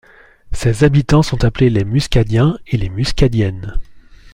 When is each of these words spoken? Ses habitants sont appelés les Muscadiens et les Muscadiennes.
Ses 0.51 0.83
habitants 0.83 1.21
sont 1.21 1.43
appelés 1.43 1.69
les 1.69 1.83
Muscadiens 1.83 2.57
et 2.65 2.77
les 2.77 2.89
Muscadiennes. 2.89 3.75